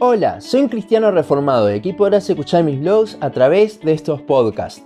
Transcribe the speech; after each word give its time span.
Hola, 0.00 0.40
soy 0.40 0.60
un 0.60 0.68
cristiano 0.68 1.10
reformado 1.10 1.68
y 1.68 1.74
aquí 1.74 1.92
podrás 1.92 2.30
escuchar 2.30 2.62
mis 2.62 2.78
blogs 2.78 3.18
a 3.20 3.30
través 3.30 3.80
de 3.80 3.94
estos 3.94 4.22
podcasts. 4.22 4.84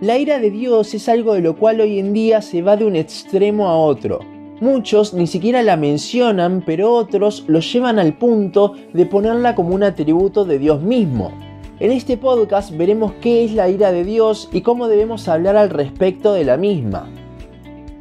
La 0.00 0.18
ira 0.18 0.38
de 0.38 0.52
Dios 0.52 0.94
es 0.94 1.08
algo 1.08 1.34
de 1.34 1.40
lo 1.40 1.56
cual 1.56 1.80
hoy 1.80 1.98
en 1.98 2.12
día 2.12 2.40
se 2.42 2.62
va 2.62 2.76
de 2.76 2.84
un 2.84 2.94
extremo 2.94 3.66
a 3.66 3.76
otro. 3.76 4.20
Muchos 4.60 5.14
ni 5.14 5.26
siquiera 5.26 5.64
la 5.64 5.76
mencionan, 5.76 6.62
pero 6.64 6.94
otros 6.94 7.42
lo 7.48 7.58
llevan 7.58 7.98
al 7.98 8.16
punto 8.16 8.74
de 8.92 9.04
ponerla 9.04 9.56
como 9.56 9.74
un 9.74 9.82
atributo 9.82 10.44
de 10.44 10.60
Dios 10.60 10.80
mismo. 10.80 11.32
En 11.80 11.90
este 11.90 12.16
podcast 12.16 12.70
veremos 12.70 13.14
qué 13.20 13.44
es 13.44 13.54
la 13.54 13.68
ira 13.68 13.90
de 13.90 14.04
Dios 14.04 14.48
y 14.52 14.60
cómo 14.60 14.86
debemos 14.86 15.26
hablar 15.26 15.56
al 15.56 15.70
respecto 15.70 16.34
de 16.34 16.44
la 16.44 16.56
misma. 16.56 17.10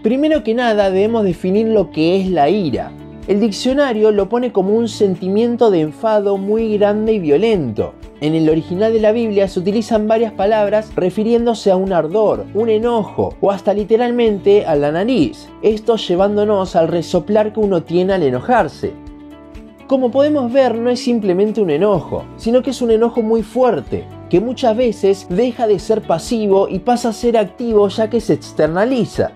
Primero 0.04 0.43
que 0.43 0.54
nada 0.54 0.91
debemos 0.91 1.23
definir 1.23 1.70
lo 1.70 1.89
que 1.89 2.21
es 2.21 2.30
la 2.30 2.52
ira. 2.52 2.91
El 3.28 3.40
diccionario 3.40 4.12
lo 4.12 4.30
pone 4.30 4.52
como 4.52 4.74
un 4.74 4.88
sentimiento 4.88 5.70
de 5.70 5.82
enfado 5.82 6.38
muy 6.38 6.77
grande 6.77 7.14
y 7.14 7.20
violento. 7.20 7.94
En 8.20 8.34
el 8.34 8.50
original 8.50 8.94
de 8.94 9.00
la 9.00 9.12
Biblia 9.12 9.48
se 9.48 9.59
utilizan 9.59 10.08
varias 10.08 10.34
palabras 10.34 10.91
refiriéndose 10.95 11.70
a 11.70 11.76
un 11.76 11.94
ardor, 11.94 12.45
un 12.55 12.70
enojo 12.70 13.36
o 13.40 13.52
hasta 13.52 13.76
literalmente 13.76 14.66
a 14.66 14.76
la 14.76 14.92
nariz, 14.92 15.50
esto 15.62 15.98
llevándonos 15.98 16.76
al 16.76 16.88
resoplar 16.88 17.54
que 17.54 17.59
uno 17.59 17.84
tiene 17.84 18.14
al 18.14 18.23
enojarse. 18.23 18.94
Como 19.86 20.09
podemos 20.09 20.52
ver, 20.52 20.76
no 20.76 20.90
es 20.90 21.00
simplemente 21.00 21.62
un 21.62 21.70
enojo, 21.70 22.23
sino 22.38 22.64
que 22.64 22.72
es 22.72 22.81
un 22.81 22.90
enojo 22.90 23.22
muy 23.22 23.44
fuerte, 23.44 24.06
que 24.31 24.40
muchas 24.40 24.76
veces 24.76 25.28
deja 25.30 25.67
de 25.67 25.78
ser 25.78 26.02
pasivo 26.02 26.67
y 26.67 26.80
pasa 26.80 27.09
a 27.09 27.14
ser 27.14 27.38
activo 27.38 27.88
ya 27.88 28.09
que 28.09 28.20
se 28.20 28.34
externaliza. 28.34 29.34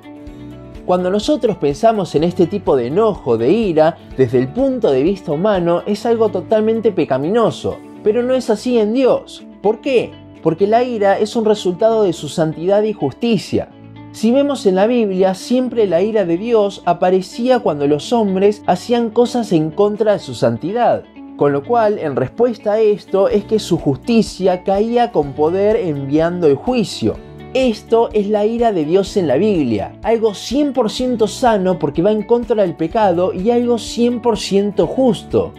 Cuando 0.85 1.09
nosotros 1.09 1.57
pensamos 1.57 2.13
en 2.13 2.23
este 2.23 2.45
tipo 2.45 2.75
de 2.75 2.87
enojo, 2.87 3.39
de 3.39 3.51
ira, 3.51 3.97
desde 4.17 4.37
el 4.37 4.49
punto 4.49 4.91
de 4.91 5.01
vista 5.01 5.31
humano, 5.31 5.81
es 5.87 6.05
algo 6.05 6.29
totalmente 6.29 6.91
pecaminoso. 6.91 7.77
Pero 8.03 8.21
no 8.21 8.35
es 8.35 8.51
así 8.51 8.77
en 8.77 8.93
Dios. 8.93 9.43
¿Por 9.63 9.81
qué? 9.81 10.11
Porque 10.43 10.67
la 10.67 10.83
ira 10.83 11.17
es 11.17 11.35
un 11.35 11.43
resultado 11.43 12.03
de 12.03 12.13
su 12.13 12.29
santidad 12.29 12.83
y 12.83 12.93
justicia. 12.93 13.69
Si 14.11 14.31
vemos 14.31 14.67
en 14.67 14.75
la 14.75 14.85
Biblia, 14.85 15.33
siempre 15.33 15.87
la 15.87 16.03
ira 16.03 16.23
de 16.23 16.37
Dios 16.37 16.83
aparecía 16.85 17.61
cuando 17.61 17.87
los 17.87 18.13
hombres 18.13 18.61
hacían 18.67 19.09
cosas 19.09 19.51
en 19.53 19.71
contra 19.71 20.13
de 20.13 20.19
su 20.19 20.35
santidad. 20.35 21.03
Con 21.35 21.51
lo 21.51 21.63
cual, 21.63 21.97
en 21.97 22.15
respuesta 22.15 22.73
a 22.73 22.79
esto, 22.79 23.27
es 23.27 23.43
que 23.45 23.57
su 23.57 23.79
justicia 23.79 24.63
caía 24.63 25.11
con 25.11 25.33
poder 25.33 25.77
enviando 25.77 26.45
el 26.45 26.55
juicio. 26.55 27.15
Esto 27.55 28.09
es 28.11 28.27
la 28.27 28.45
ira 28.45 28.73
de 28.73 28.83
Dios 28.83 29.15
en 29.15 29.29
la 29.29 29.37
Biblia, 29.37 29.97
algo 30.03 30.31
100% 30.31 31.25
sano 31.25 31.79
porque 31.79 32.01
va 32.01 32.11
en 32.11 32.23
contra 32.23 32.63
del 32.63 32.75
pecado 32.75 33.31
y 33.33 33.49
algo 33.49 33.75
100% 33.75 34.85
justo. 34.85 35.53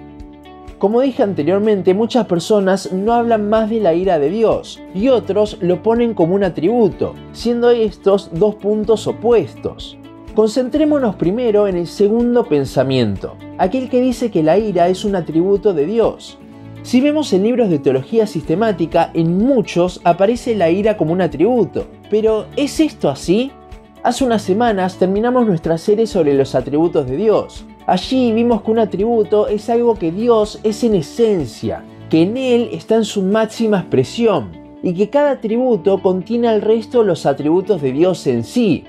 Como 0.77 1.01
dije 1.01 1.23
anteriormente, 1.23 1.95
muchas 1.95 2.27
personas 2.27 2.93
no 2.93 3.15
hablan 3.15 3.49
más 3.49 3.71
de 3.71 3.81
la 3.81 3.95
ira 3.95 4.19
de 4.19 4.29
Dios 4.29 4.79
y 4.95 5.09
otros 5.09 5.57
lo 5.63 5.83
ponen 5.83 6.13
como 6.13 6.35
un 6.35 6.45
atributo, 6.45 7.15
siendo 7.33 7.71
estos 7.71 8.29
dos 8.31 8.57
puntos 8.57 9.07
opuestos. 9.07 9.97
Concentrémonos 10.35 11.17
primero 11.17 11.67
en 11.67 11.79
el 11.79 11.87
segundo 11.87 12.45
pensamiento, 12.45 13.37
aquel 13.57 13.89
que 13.89 14.03
dice 14.03 14.31
que 14.31 14.43
la 14.43 14.59
ira 14.59 14.89
es 14.89 15.07
un 15.07 15.17
atributo 15.17 15.73
de 15.73 15.87
Dios. 15.87 16.37
Si 16.87 17.01
vemos 17.01 17.33
en 17.33 17.43
libros 17.43 17.69
de 17.69 17.81
teología 17.81 18.29
sistemática, 18.29 19.11
en 19.13 19.39
muchos 19.39 20.01
aparece 20.05 20.55
la 20.55 20.71
ira 20.71 20.97
como 20.97 21.13
un 21.13 21.21
atributo. 21.21 21.89
Pero 22.11 22.47
¿es 22.55 22.79
esto 22.79 23.09
así? 23.09 23.51
Hace 24.05 24.25
unas 24.25 24.43
semanas 24.43 24.97
terminamos 24.97 25.49
nuestra 25.49 25.79
serie 25.79 26.07
sobre 26.07 26.35
los 26.35 26.55
atributos 26.55 27.09
de 27.09 27.17
Dios. 27.17 27.67
Allí 27.89 28.31
vimos 28.33 28.63
que 28.63 28.71
un 28.71 28.79
atributo 28.79 29.49
es 29.49 29.69
algo 29.69 29.97
que 29.97 30.13
Dios 30.13 30.61
es 30.63 30.85
en 30.85 30.95
esencia, 30.95 31.83
que 32.09 32.23
en 32.23 32.37
Él 32.37 32.69
está 32.71 32.95
en 32.95 33.05
su 33.05 33.21
máxima 33.21 33.81
expresión, 33.81 34.53
y 34.81 34.95
que 34.95 35.11
cada 35.11 35.33
atributo 35.33 36.01
contiene 36.01 36.47
al 36.47 36.63
resto 36.63 37.03
los 37.03 37.27
atributos 37.27 37.83
de 37.83 37.91
Dios 37.91 38.25
en 38.29 38.45
sí. 38.45 38.85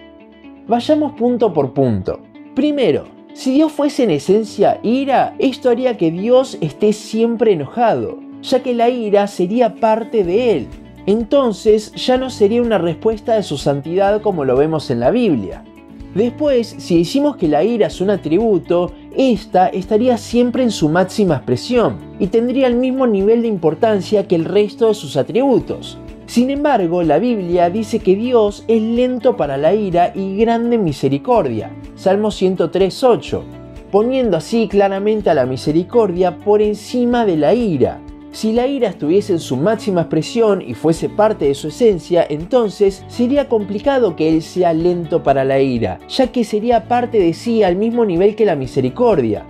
Vayamos 0.68 1.14
punto 1.14 1.52
por 1.52 1.74
punto. 1.74 2.20
Primero, 2.54 3.17
si 3.34 3.54
Dios 3.54 3.72
fuese 3.72 4.04
en 4.04 4.12
esencia 4.12 4.80
ira, 4.84 5.36
esto 5.40 5.70
haría 5.70 5.98
que 5.98 6.12
Dios 6.12 6.58
esté 6.62 6.94
siempre 6.94 7.54
enojado, 7.54 8.20
ya 8.42 8.64
que 8.64 8.74
la 8.74 8.90
ira 8.90 9.28
sería 9.28 9.76
parte 9.76 10.24
de 10.24 10.58
Él. 10.58 10.68
Entonces 11.06 11.94
ya 11.94 12.18
no 12.18 12.30
sería 12.30 12.62
una 12.62 12.78
respuesta 12.78 13.36
de 13.36 13.44
su 13.44 13.58
santidad 13.58 14.22
como 14.22 14.44
lo 14.44 14.58
vemos 14.58 14.90
en 14.90 15.00
la 15.00 15.12
Biblia. 15.12 15.64
Después, 16.16 16.76
si 16.80 16.98
decimos 16.98 17.38
que 17.38 17.48
la 17.48 17.64
ira 17.64 17.88
es 17.88 18.02
un 18.02 18.10
atributo, 18.10 18.92
esta 19.16 19.68
estaría 19.68 20.18
siempre 20.18 20.64
en 20.64 20.72
su 20.72 20.90
máxima 20.90 21.36
expresión 21.36 21.98
y 22.20 22.28
tendría 22.28 22.68
el 22.68 22.76
mismo 22.76 23.06
nivel 23.06 23.44
de 23.44 23.48
importancia 23.48 24.28
que 24.28 24.36
el 24.36 24.46
resto 24.46 24.88
de 24.88 24.96
sus 24.96 25.16
atributos. 25.16 26.00
Sin 26.28 26.50
embargo, 26.50 27.04
la 27.04 27.20
Biblia 27.20 27.70
dice 27.70 28.00
que 28.00 28.18
Dios 28.18 28.66
es 28.68 28.82
lento 28.82 29.38
para 29.38 29.56
la 29.56 29.74
ira 29.74 30.12
y 30.14 30.36
grande 30.36 30.78
misericordia. 30.78 31.72
Salmo 31.96 32.28
103.8, 32.28 33.42
poniendo 33.92 34.36
así 34.36 34.68
claramente 34.68 35.30
a 35.30 35.34
la 35.34 35.46
misericordia 35.46 36.38
por 36.38 36.62
encima 36.62 37.26
de 37.26 37.38
la 37.38 37.54
ira. 37.54 38.02
Si 38.32 38.52
la 38.52 38.68
ira 38.68 38.90
estuviese 38.90 39.32
en 39.34 39.40
su 39.40 39.56
máxima 39.56 40.02
expresión 40.02 40.62
y 40.62 40.74
fuese 40.74 41.08
parte 41.08 41.46
de 41.46 41.56
su 41.56 41.70
esencia, 41.70 42.28
entonces 42.30 43.06
sería 43.08 43.48
complicado 43.48 44.18
que 44.18 44.28
Él 44.28 44.42
sea 44.42 44.74
lento 44.74 45.24
para 45.24 45.46
la 45.46 45.62
ira, 45.62 45.98
ya 46.10 46.28
que 46.28 46.44
sería 46.44 46.90
parte 46.90 47.20
de 47.20 47.34
sí 47.34 47.64
al 47.64 47.78
mismo 47.78 48.04
nivel 48.04 48.36
que 48.36 48.46
la 48.46 48.58
misericordia. 48.58 49.46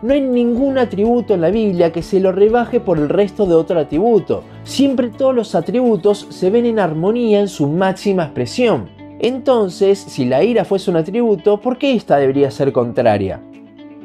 No 0.00 0.12
hay 0.12 0.20
ningún 0.20 0.78
atributo 0.78 1.34
en 1.34 1.40
la 1.40 1.50
Biblia 1.50 1.90
que 1.90 2.02
se 2.02 2.20
lo 2.20 2.30
rebaje 2.30 2.78
por 2.78 2.98
el 2.98 3.08
resto 3.08 3.46
de 3.46 3.54
otro 3.54 3.80
atributo. 3.80 4.44
Siempre 4.62 5.08
todos 5.08 5.34
los 5.34 5.56
atributos 5.56 6.28
se 6.30 6.50
ven 6.50 6.66
en 6.66 6.78
armonía 6.78 7.40
en 7.40 7.48
su 7.48 7.68
máxima 7.68 8.24
expresión. 8.24 8.88
Entonces, 9.18 9.98
si 9.98 10.24
la 10.24 10.44
ira 10.44 10.64
fuese 10.64 10.92
un 10.92 10.98
atributo, 10.98 11.60
¿por 11.60 11.78
qué 11.78 11.94
esta 11.94 12.18
debería 12.18 12.52
ser 12.52 12.70
contraria? 12.72 13.40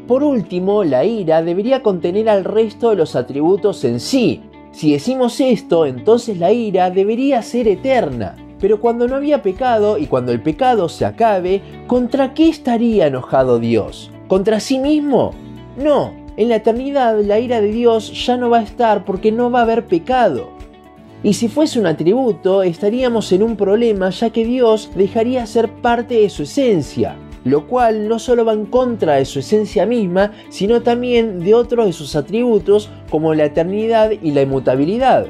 Por 0.07 0.23
último, 0.23 0.83
la 0.83 1.05
ira 1.05 1.43
debería 1.43 1.83
contener 1.83 2.27
al 2.27 2.43
resto 2.43 2.89
de 2.89 2.95
los 2.95 3.15
atributos 3.15 3.83
en 3.83 3.99
sí. 3.99 4.41
Si 4.71 4.93
decimos 4.93 5.39
esto, 5.39 5.85
entonces 5.85 6.39
la 6.39 6.51
ira 6.51 6.89
debería 6.89 7.43
ser 7.43 7.67
eterna. 7.67 8.35
Pero 8.59 8.81
cuando 8.81 9.07
no 9.07 9.15
había 9.15 9.43
pecado 9.43 9.99
y 9.99 10.07
cuando 10.07 10.31
el 10.31 10.41
pecado 10.41 10.89
se 10.89 11.05
acabe, 11.05 11.61
¿contra 11.85 12.33
qué 12.33 12.49
estaría 12.49 13.05
enojado 13.05 13.59
Dios? 13.59 14.09
¿Contra 14.27 14.59
sí 14.59 14.79
mismo? 14.79 15.35
No, 15.75 16.13
en 16.37 16.49
la 16.49 16.57
eternidad 16.57 17.19
la 17.21 17.39
ira 17.39 17.61
de 17.61 17.71
Dios 17.71 18.25
ya 18.25 18.37
no 18.37 18.49
va 18.49 18.59
a 18.59 18.63
estar 18.63 19.05
porque 19.05 19.31
no 19.31 19.49
va 19.49 19.59
a 19.59 19.63
haber 19.63 19.85
pecado. 19.85 20.49
Y 21.23 21.33
si 21.33 21.47
fuese 21.47 21.79
un 21.79 21.87
atributo, 21.87 22.63
estaríamos 22.63 23.31
en 23.31 23.43
un 23.43 23.55
problema 23.55 24.09
ya 24.09 24.29
que 24.29 24.45
Dios 24.45 24.91
dejaría 24.93 25.45
ser 25.45 25.69
parte 25.69 26.15
de 26.15 26.29
su 26.29 26.43
esencia, 26.43 27.15
lo 27.45 27.67
cual 27.67 28.07
no 28.07 28.19
solo 28.19 28.45
va 28.45 28.53
en 28.53 28.65
contra 28.65 29.15
de 29.15 29.25
su 29.25 29.39
esencia 29.39 29.85
misma, 29.85 30.31
sino 30.49 30.81
también 30.81 31.39
de 31.39 31.53
otros 31.53 31.85
de 31.85 31.93
sus 31.93 32.15
atributos 32.15 32.89
como 33.09 33.33
la 33.33 33.45
eternidad 33.45 34.11
y 34.11 34.31
la 34.31 34.41
inmutabilidad. 34.41 35.27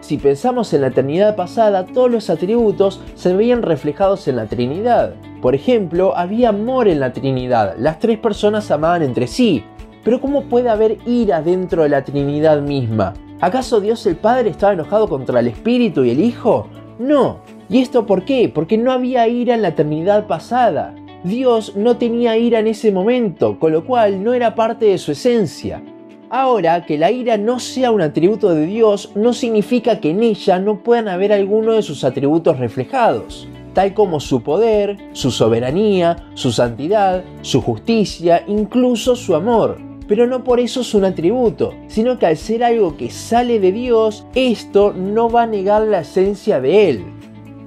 Si 0.00 0.18
pensamos 0.18 0.72
en 0.72 0.82
la 0.82 0.88
eternidad 0.88 1.36
pasada, 1.36 1.86
todos 1.86 2.10
los 2.10 2.28
atributos 2.28 3.00
se 3.14 3.34
veían 3.34 3.62
reflejados 3.62 4.28
en 4.28 4.36
la 4.36 4.46
Trinidad. 4.46 5.14
Por 5.40 5.54
ejemplo, 5.54 6.16
había 6.16 6.50
amor 6.50 6.88
en 6.88 7.00
la 7.00 7.12
Trinidad, 7.12 7.74
las 7.78 7.98
tres 7.98 8.18
personas 8.18 8.70
amaban 8.70 9.02
entre 9.02 9.26
sí, 9.26 9.64
pero 10.06 10.20
¿cómo 10.20 10.44
puede 10.44 10.68
haber 10.68 10.98
ira 11.04 11.42
dentro 11.42 11.82
de 11.82 11.88
la 11.88 12.04
Trinidad 12.04 12.62
misma? 12.62 13.12
¿Acaso 13.40 13.80
Dios 13.80 14.06
el 14.06 14.14
Padre 14.14 14.50
estaba 14.50 14.72
enojado 14.72 15.08
contra 15.08 15.40
el 15.40 15.48
Espíritu 15.48 16.04
y 16.04 16.10
el 16.10 16.20
Hijo? 16.20 16.68
No. 17.00 17.40
¿Y 17.68 17.82
esto 17.82 18.06
por 18.06 18.24
qué? 18.24 18.48
Porque 18.48 18.78
no 18.78 18.92
había 18.92 19.26
ira 19.26 19.56
en 19.56 19.62
la 19.62 19.68
eternidad 19.70 20.28
pasada. 20.28 20.94
Dios 21.24 21.74
no 21.74 21.96
tenía 21.96 22.36
ira 22.36 22.60
en 22.60 22.68
ese 22.68 22.92
momento, 22.92 23.58
con 23.58 23.72
lo 23.72 23.84
cual 23.84 24.22
no 24.22 24.32
era 24.32 24.54
parte 24.54 24.84
de 24.84 24.98
su 24.98 25.10
esencia. 25.10 25.82
Ahora, 26.30 26.86
que 26.86 26.98
la 26.98 27.10
ira 27.10 27.36
no 27.36 27.58
sea 27.58 27.90
un 27.90 28.00
atributo 28.00 28.50
de 28.50 28.64
Dios 28.64 29.10
no 29.16 29.32
significa 29.32 29.98
que 29.98 30.10
en 30.10 30.22
ella 30.22 30.60
no 30.60 30.84
puedan 30.84 31.08
haber 31.08 31.32
alguno 31.32 31.72
de 31.72 31.82
sus 31.82 32.04
atributos 32.04 32.60
reflejados, 32.60 33.48
tal 33.74 33.92
como 33.92 34.20
su 34.20 34.44
poder, 34.44 34.98
su 35.10 35.32
soberanía, 35.32 36.28
su 36.34 36.52
santidad, 36.52 37.24
su 37.42 37.60
justicia, 37.60 38.44
incluso 38.46 39.16
su 39.16 39.34
amor 39.34 39.95
pero 40.08 40.26
no 40.26 40.44
por 40.44 40.60
eso 40.60 40.80
es 40.80 40.94
un 40.94 41.04
atributo, 41.04 41.74
sino 41.88 42.18
que 42.18 42.26
al 42.26 42.36
ser 42.36 42.62
algo 42.62 42.96
que 42.96 43.10
sale 43.10 43.60
de 43.60 43.72
Dios, 43.72 44.26
esto 44.34 44.92
no 44.92 45.30
va 45.30 45.42
a 45.42 45.46
negar 45.46 45.82
la 45.82 46.00
esencia 46.00 46.60
de 46.60 46.88
Él. 46.88 47.04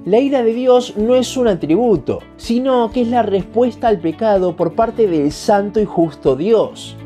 La 0.06 0.18
ira 0.18 0.42
de 0.42 0.54
Dios 0.54 0.94
no 0.96 1.14
es 1.14 1.36
un 1.36 1.46
atributo, 1.46 2.20
sino 2.38 2.90
que 2.90 3.02
es 3.02 3.08
la 3.08 3.22
respuesta 3.22 3.88
al 3.88 3.98
pecado 3.98 4.56
por 4.56 4.74
parte 4.74 5.06
del 5.06 5.30
santo 5.30 5.78
y 5.78 5.84
justo 5.84 6.36
Dios. 6.36 6.96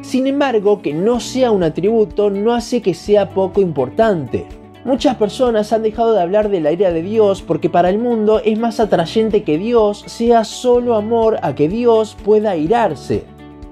Sin 0.00 0.26
embargo, 0.26 0.80
que 0.80 0.94
no 0.94 1.20
sea 1.20 1.50
un 1.50 1.62
atributo 1.62 2.30
no 2.30 2.54
hace 2.54 2.80
que 2.80 2.94
sea 2.94 3.28
poco 3.28 3.60
importante. 3.60 4.46
Muchas 4.86 5.16
personas 5.16 5.74
han 5.74 5.82
dejado 5.82 6.14
de 6.14 6.22
hablar 6.22 6.48
de 6.48 6.60
la 6.60 6.72
ira 6.72 6.90
de 6.90 7.02
Dios 7.02 7.42
porque 7.42 7.68
para 7.68 7.90
el 7.90 7.98
mundo 7.98 8.40
es 8.42 8.58
más 8.58 8.80
atrayente 8.80 9.42
que 9.42 9.58
Dios 9.58 10.04
sea 10.06 10.44
solo 10.44 10.94
amor 10.94 11.36
a 11.42 11.54
que 11.54 11.68
Dios 11.68 12.16
pueda 12.24 12.56
irarse. 12.56 13.24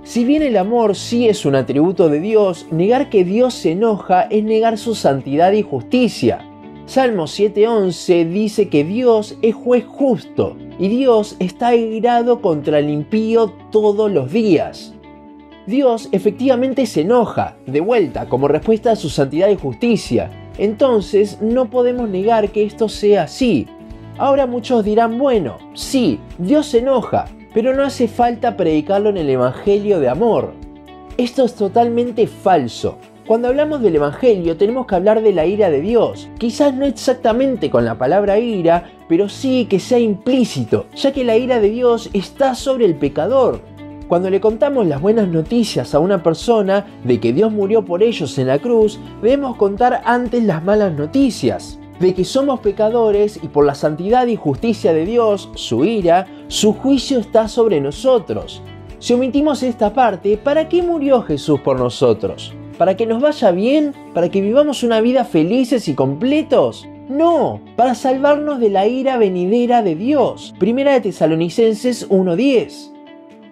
Si 0.07 0.25
bien 0.25 0.45
el 0.45 0.57
amor 0.57 0.95
sí 0.95 1.29
es 1.29 1.45
un 1.45 1.57
atributo 1.57 2.09
de 2.09 2.21
Dios, 2.21 2.69
negar 2.71 3.11
que 3.11 3.25
Dios 3.25 3.55
se 3.55 3.73
enoja 3.73 4.23
es 4.23 4.45
negar 4.45 4.79
su 4.79 4.95
santidad 4.95 5.51
y 5.51 5.63
justicia. 5.63 6.49
Salmo 6.87 7.25
7:11 7.25 8.25
dice 8.31 8.69
que 8.69 8.85
Dios 8.85 9.37
es 9.43 9.57
juez 9.57 9.85
justo 9.85 10.57
y 10.79 10.87
Dios 10.87 11.35
está 11.41 11.69
airado 11.69 12.41
contra 12.41 12.79
el 12.79 12.89
impío 12.89 13.53
todos 13.73 14.09
los 14.09 14.31
días. 14.31 14.95
Dios 15.67 16.09
efectivamente 16.13 16.87
se 16.87 17.01
enoja, 17.01 17.57
de 17.67 17.81
vuelta, 17.81 18.29
como 18.29 18.47
respuesta 18.47 18.93
a 18.93 18.97
su 18.97 19.09
santidad 19.09 19.49
y 19.49 19.57
justicia. 19.57 20.31
Entonces 20.57 21.43
no 21.43 21.69
podemos 21.69 22.09
negar 22.09 22.51
que 22.51 22.63
esto 22.63 22.89
sea 22.89 23.25
así. 23.25 23.67
Ahora 24.19 24.47
muchos 24.47 24.85
dirán, 24.85 25.19
bueno, 25.19 25.59
sí, 25.75 26.21
Dios 26.39 26.67
se 26.67 26.79
enoja, 26.79 27.27
pero 27.57 27.73
no 27.73 27.85
hace 27.85 28.07
falta 28.07 28.55
predicarlo 28.55 29.09
en 29.09 29.17
el 29.17 29.31
Evangelio 29.31 29.99
de 29.99 30.11
amor. 30.11 30.53
Esto 31.17 31.43
es 31.43 31.55
totalmente 31.55 32.27
falso. 32.27 32.99
Cuando 33.27 33.49
hablamos 33.49 33.81
del 33.81 33.97
Evangelio 33.97 34.59
tenemos 34.59 34.87
que 34.87 34.95
hablar 34.95 35.23
de 35.23 35.33
la 35.33 35.47
ira 35.47 35.71
de 35.71 35.81
Dios, 35.81 36.29
quizás 36.37 36.75
no 36.75 36.85
exactamente 36.85 37.71
con 37.71 37.87
la 37.87 37.97
palabra 37.97 38.39
ira, 38.39 38.91
pero 39.09 39.31
sí 39.31 39.67
que 39.71 39.81
sea 39.81 39.99
implícito, 39.99 40.85
ya 40.95 41.15
que 41.15 41.25
la 41.25 41.39
ira 41.39 41.59
de 41.59 41.71
Dios 41.71 42.11
está 42.13 42.55
sobre 42.55 42.85
el 42.85 42.95
pecador. 42.95 43.63
Cuando 44.07 44.29
le 44.29 44.39
contamos 44.39 44.87
las 44.87 45.01
buenas 45.01 45.27
noticias 45.27 45.95
a 45.95 45.99
una 45.99 46.23
persona 46.23 46.85
de 47.05 47.21
que 47.21 47.33
Dios 47.33 47.53
murió 47.53 47.87
por 47.87 48.03
ellos 48.03 48.37
en 48.37 48.49
la 48.49 48.59
cruz, 48.59 49.01
debemos 49.23 49.57
contar 49.57 50.03
antes 50.05 50.45
las 50.45 50.63
malas 50.63 50.93
noticias, 50.93 51.79
de 52.01 52.15
que 52.15 52.25
somos 52.25 52.61
pecadores 52.61 53.39
y 53.43 53.49
por 53.49 53.65
la 53.65 53.75
santidad 53.75 54.27
y 54.27 54.37
justicia 54.37 54.93
de 54.93 55.05
Dios, 55.05 55.49
su 55.55 55.85
ira, 55.85 56.27
su 56.49 56.73
juicio 56.73 57.19
está 57.19 57.49
sobre 57.49 57.81
nosotros. 57.81 58.63
Si 58.99 59.15
omitimos 59.15 59.63
esta 59.63 59.93
parte, 59.93 60.37
¿para 60.37 60.69
qué 60.69 60.83
murió 60.83 61.23
Jesús 61.23 61.61
por 61.61 61.79
nosotros? 61.79 62.55
¿Para 62.79 62.97
que 62.97 63.07
nos 63.07 63.23
vaya 63.23 63.51
bien? 63.51 63.95
¿Para 64.15 64.31
que 64.31 64.41
vivamos 64.41 64.83
una 64.83 65.01
vida 65.01 65.25
felices 65.25 65.89
y 65.89 65.95
completos? 65.95 66.87
No, 67.09 67.61
para 67.77 67.95
salvarnos 67.95 68.59
de 68.59 68.71
la 68.71 68.87
ira 68.87 69.17
venidera 69.17 69.83
de 69.83 69.95
Dios. 69.95 70.55
Primera 70.59 70.93
de 70.93 71.03
Tesalonicenses 71.03 72.09
1.10. 72.11 72.96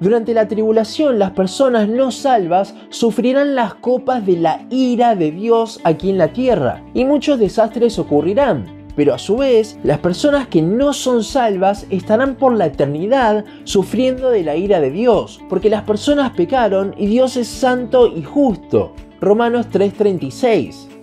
Durante 0.04 0.34
la 0.34 0.46
tribulación 0.48 1.18
las 1.18 1.30
personas 1.30 1.88
no 1.88 2.10
salvas 2.10 2.74
sufrirán 2.90 3.54
las 3.54 3.72
copas 3.72 4.26
de 4.26 4.36
la 4.36 4.66
ira 4.68 5.14
de 5.14 5.30
Dios 5.30 5.80
aquí 5.82 6.10
en 6.10 6.18
la 6.18 6.28
tierra 6.28 6.84
y 6.92 7.06
muchos 7.06 7.38
desastres 7.38 7.98
ocurrirán. 7.98 8.66
Pero 8.96 9.14
a 9.14 9.18
su 9.18 9.38
vez, 9.38 9.78
las 9.82 10.00
personas 10.00 10.46
que 10.46 10.60
no 10.60 10.92
son 10.92 11.24
salvas 11.24 11.86
estarán 11.88 12.34
por 12.34 12.52
la 12.52 12.66
eternidad 12.66 13.46
sufriendo 13.64 14.28
de 14.28 14.42
la 14.42 14.56
ira 14.56 14.78
de 14.78 14.90
Dios, 14.90 15.40
porque 15.48 15.70
las 15.70 15.84
personas 15.84 16.32
pecaron 16.32 16.94
y 16.98 17.06
Dios 17.06 17.38
es 17.38 17.48
santo 17.48 18.14
y 18.14 18.22
justo. 18.22 18.92
Romanos 19.22 19.68
3:36. 19.72 20.93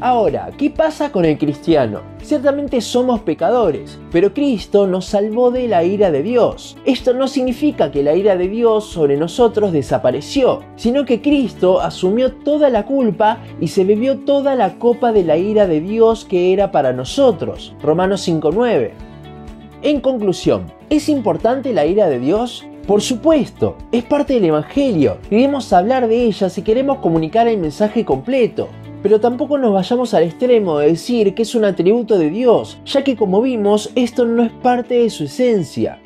Ahora, 0.00 0.50
¿qué 0.58 0.68
pasa 0.68 1.10
con 1.10 1.24
el 1.24 1.38
cristiano? 1.38 2.02
Ciertamente 2.22 2.82
somos 2.82 3.20
pecadores, 3.20 3.98
pero 4.12 4.34
Cristo 4.34 4.86
nos 4.86 5.06
salvó 5.06 5.50
de 5.50 5.68
la 5.68 5.84
ira 5.84 6.10
de 6.10 6.22
Dios. 6.22 6.76
Esto 6.84 7.14
no 7.14 7.28
significa 7.28 7.90
que 7.90 8.02
la 8.02 8.14
ira 8.14 8.36
de 8.36 8.48
Dios 8.48 8.84
sobre 8.84 9.16
nosotros 9.16 9.72
desapareció, 9.72 10.60
sino 10.76 11.06
que 11.06 11.22
Cristo 11.22 11.80
asumió 11.80 12.32
toda 12.32 12.68
la 12.68 12.84
culpa 12.84 13.38
y 13.58 13.68
se 13.68 13.84
bebió 13.84 14.18
toda 14.18 14.54
la 14.54 14.74
copa 14.78 15.12
de 15.12 15.24
la 15.24 15.38
ira 15.38 15.66
de 15.66 15.80
Dios 15.80 16.26
que 16.26 16.52
era 16.52 16.70
para 16.70 16.92
nosotros. 16.92 17.74
Romanos 17.82 18.28
5.9. 18.28 18.90
En 19.80 20.00
conclusión, 20.00 20.70
¿es 20.90 21.08
importante 21.08 21.72
la 21.72 21.86
ira 21.86 22.06
de 22.08 22.18
Dios? 22.18 22.66
Por 22.86 23.00
supuesto, 23.00 23.76
es 23.90 24.04
parte 24.04 24.34
del 24.34 24.44
Evangelio 24.44 25.16
debemos 25.28 25.72
hablar 25.72 26.06
de 26.06 26.22
ella 26.22 26.48
si 26.50 26.62
queremos 26.62 26.98
comunicar 26.98 27.48
el 27.48 27.58
mensaje 27.58 28.04
completo. 28.04 28.68
Pero 29.06 29.20
tampoco 29.20 29.56
nos 29.56 29.72
vayamos 29.72 30.14
al 30.14 30.24
extremo 30.24 30.80
de 30.80 30.88
decir 30.88 31.32
que 31.36 31.42
es 31.42 31.54
un 31.54 31.64
atributo 31.64 32.18
de 32.18 32.28
Dios, 32.28 32.76
ya 32.84 33.04
que 33.04 33.14
como 33.14 33.40
vimos, 33.40 33.92
esto 33.94 34.24
no 34.24 34.42
es 34.42 34.50
parte 34.50 34.94
de 34.94 35.10
su 35.10 35.26
esencia. 35.26 36.00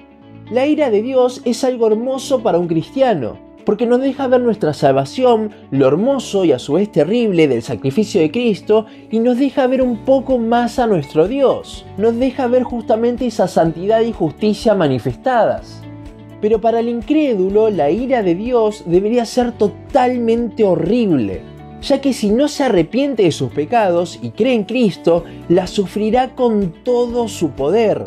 La 0.51 0.67
ira 0.67 0.91
de 0.91 1.01
Dios 1.01 1.41
es 1.47 1.65
algo 1.65 1.87
hermoso 1.87 2.43
para 2.43 2.59
un 2.59 2.69
cristiano, 2.69 3.39
porque 3.65 3.87
nos 3.87 4.03
deja 4.03 4.27
ver 4.27 4.43
nuestra 4.43 4.75
salvación, 4.75 5.51
lo 5.71 5.89
hermoso 5.89 6.45
y 6.45 6.53
a 6.53 6.59
su 6.59 6.75
vez 6.75 6.93
terrible 6.93 7.49
del 7.49 7.63
sacrificio 7.63 8.21
de 8.21 8.31
Cristo, 8.31 8.85
y 9.11 9.19
nos 9.21 9.39
deja 9.39 9.67
ver 9.67 9.81
un 9.81 10.05
poco 10.05 10.37
más 10.37 10.79
a 10.79 10.87
nuestro 10.87 11.27
Dios, 11.27 11.87
nos 11.97 12.19
deja 12.19 12.49
ver 12.49 12.65
justamente 12.65 13.27
esa 13.27 13.49
santidad 13.49 14.03
y 14.03 14.13
justicia 14.13 14.75
manifestadas. 14.75 15.81
Pero 16.43 16.61
para 16.61 16.81
el 16.81 16.91
incrédulo, 16.91 17.71
la 17.71 17.91
ira 17.91 18.23
de 18.23 18.35
Dios 18.35 18.85
debería 18.85 19.25
ser 19.25 19.53
totalmente 19.53 20.65
horrible, 20.65 21.49
ya 21.83 22.01
que 22.01 22.13
si 22.13 22.31
no 22.31 22.49
se 22.49 22.65
arrepiente 22.65 23.25
de 23.25 23.33
sus 23.33 23.53
pecados 23.53 24.19
y 24.23 24.31
cree 24.31 24.55
en 24.55 24.65
Cristo, 24.65 25.25
la 25.49 25.67
sufrirá 25.67 26.35
con 26.35 26.73
todo 26.85 27.29
su 27.29 27.51
poder. 27.51 28.05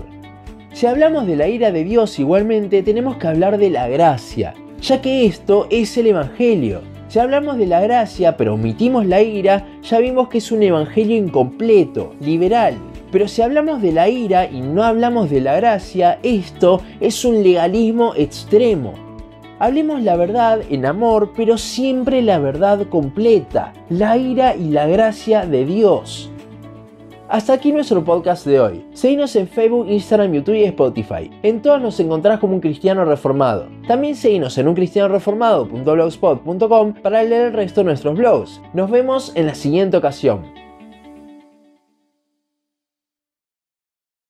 Si 0.74 0.88
hablamos 0.88 1.28
de 1.28 1.36
la 1.36 1.48
ira 1.48 1.72
de 1.72 1.84
Dios 1.84 2.18
igualmente, 2.20 2.82
tenemos 2.84 3.18
que 3.18 3.28
hablar 3.28 3.58
de 3.58 3.70
la 3.70 3.88
gracia, 3.88 4.54
ya 4.82 5.02
que 5.02 5.26
esto 5.26 5.68
es 5.70 5.98
el 5.98 6.08
Evangelio. 6.08 6.82
Si 7.08 7.20
hablamos 7.20 7.58
de 7.58 7.68
la 7.68 7.80
gracia 7.80 8.38
pero 8.38 8.56
omitimos 8.56 9.06
la 9.06 9.22
ira, 9.22 9.68
ya 9.84 10.00
vimos 10.00 10.30
que 10.30 10.40
es 10.40 10.52
un 10.52 10.64
Evangelio 10.64 11.16
incompleto, 11.16 12.16
liberal. 12.20 12.76
Pero 13.12 13.28
si 13.28 13.44
hablamos 13.44 13.84
de 13.84 13.92
la 13.92 14.10
ira 14.10 14.50
y 14.50 14.62
no 14.62 14.84
hablamos 14.84 15.30
de 15.30 15.42
la 15.42 15.56
gracia, 15.56 16.18
esto 16.24 16.82
es 17.00 17.24
un 17.24 17.44
legalismo 17.44 18.14
extremo. 18.16 19.13
Hablemos 19.60 20.02
la 20.02 20.16
verdad 20.16 20.62
en 20.70 20.86
amor, 20.86 21.32
pero 21.36 21.58
siempre 21.58 22.22
la 22.22 22.40
verdad 22.40 22.88
completa, 22.90 23.74
la 23.90 24.16
ira 24.18 24.56
y 24.56 24.70
la 24.70 24.88
gracia 24.88 25.46
de 25.46 25.66
Dios. 25.66 26.30
Hasta 27.30 27.54
aquí 27.54 27.72
nuestro 27.72 28.04
podcast 28.04 28.46
de 28.46 28.60
hoy. 28.60 28.86
Seguinos 28.94 29.36
en 29.36 29.48
Facebook, 29.48 29.90
Instagram, 29.90 30.34
YouTube 30.34 30.54
y 30.56 30.66
Spotify. 30.66 31.32
En 31.42 31.64
todas 31.64 31.82
nos 31.82 32.00
encontrás 32.00 32.40
como 32.40 32.54
un 32.54 32.60
cristiano 32.60 33.06
reformado. 33.06 33.70
También 33.88 34.16
seguinos 34.16 34.56
en 34.58 34.68
uncristianoreformado.blogspot.com 34.68 36.94
para 37.02 37.24
leer 37.24 37.48
el 37.48 37.54
resto 37.54 37.82
de 37.82 37.86
nuestros 37.86 38.16
blogs. 38.18 38.62
Nos 38.74 38.92
vemos 38.92 39.32
en 39.36 39.48
la 39.48 39.56
siguiente 39.56 39.98
ocasión. 39.98 40.63